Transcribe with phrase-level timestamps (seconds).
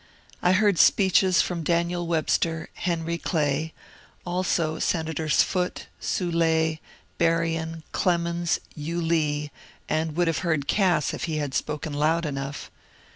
[0.41, 3.71] I heard speeches from Daniel Webster, Henry Clay,
[4.25, 6.79] also Senators Foote, Soul^,
[7.19, 9.51] Berrien, Clemens, Yulee,
[9.87, 12.71] and would have heard Cass if he had spoken loud enough.